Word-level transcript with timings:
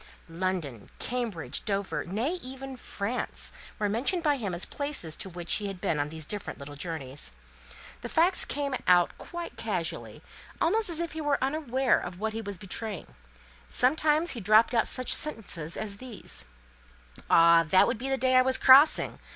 London, 0.29 0.89
Cambridge, 0.97 1.63
Dover, 1.63 2.03
nay, 2.05 2.39
even 2.41 2.75
France, 2.75 3.51
were 3.77 3.87
mentioned 3.87 4.23
by 4.23 4.37
him 4.37 4.51
as 4.51 4.65
places 4.65 5.15
to 5.15 5.29
which 5.29 5.53
he 5.57 5.67
had 5.67 5.79
been 5.79 5.99
on 5.99 6.09
these 6.09 6.25
different 6.25 6.57
little 6.57 6.73
journeys. 6.75 7.33
These 8.01 8.11
facts 8.11 8.43
came 8.43 8.73
out 8.87 9.15
quite 9.19 9.57
casually, 9.57 10.23
almost 10.59 10.89
as 10.89 10.99
if 10.99 11.11
he 11.11 11.21
was 11.21 11.37
unaware 11.39 11.99
of 11.99 12.19
what 12.19 12.33
he 12.33 12.41
was 12.41 12.57
betraying. 12.57 13.13
Sometimes 13.69 14.31
he 14.31 14.39
dropped 14.39 14.73
out 14.73 14.87
such 14.87 15.13
sentences 15.13 15.77
as 15.77 15.97
these: 15.97 16.45
"Ah, 17.29 17.61
that 17.69 17.85
would 17.85 17.99
be 17.99 18.09
the 18.09 18.17
day 18.17 18.33
I 18.37 18.41
was 18.41 18.57
crossing! 18.57 19.19